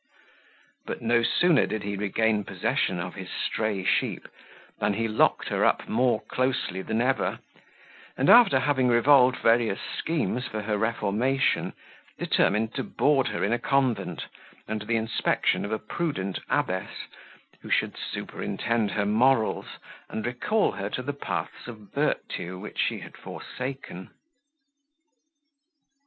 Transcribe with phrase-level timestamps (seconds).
[0.87, 4.27] But no sooner did he regain possession of his stray sheep,
[4.79, 7.37] than he locked her up more closely than ever;
[8.17, 11.73] and after having revolved various schemes for her reformation,
[12.17, 14.25] determined to board her in a convent,
[14.67, 17.05] under the inspection of a prudent abbess,
[17.61, 19.67] who should superintend her morals,
[20.09, 24.09] and recall her to the paths of virtue which she had forsaken.